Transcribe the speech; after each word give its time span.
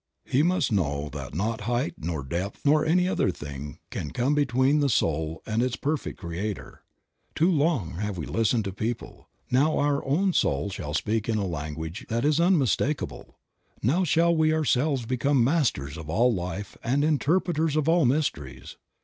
He 0.25 0.41
must 0.41 0.71
know 0.71 1.09
that 1.09 1.35
not 1.35 1.61
height, 1.69 1.93
nor 1.99 2.23
depth, 2.23 2.65
nor 2.65 2.83
any 2.83 3.07
other 3.07 3.29
thing, 3.29 3.77
can 3.91 4.09
come 4.09 4.33
between 4.33 4.79
the 4.79 4.89
soul 4.89 5.43
and 5.45 5.61
its 5.61 5.75
perfect 5.75 6.17
Creator. 6.17 6.81
Too 7.35 7.51
long 7.51 7.97
have 7.99 8.17
we 8.17 8.25
listened 8.25 8.63
to 8.65 8.73
people; 8.73 9.29
now 9.51 9.77
our 9.77 10.03
own 10.03 10.33
soul 10.33 10.71
shall 10.71 10.95
speak 10.95 11.29
in 11.29 11.37
a 11.37 11.45
language 11.45 12.07
that 12.09 12.25
is 12.25 12.39
unmistakable; 12.39 13.37
now 13.83 14.03
shall 14.03 14.35
we 14.35 14.51
ourselves 14.51 15.05
become 15.05 15.43
masters 15.43 15.97
of 15.97 16.09
all 16.09 16.33
life 16.33 16.75
and 16.83 17.03
interpreters 17.03 17.75
of 17.75 17.87
all 17.87 18.05
mysteries. 18.05 18.77